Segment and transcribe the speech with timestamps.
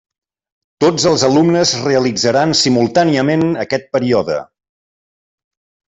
[0.85, 4.41] Tots els alumnes realitzaran simultàniament aquest període.